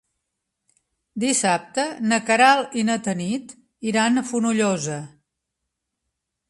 [1.23, 3.55] Dissabte na Queralt i na Tanit
[3.93, 4.99] iran a Fonollosa.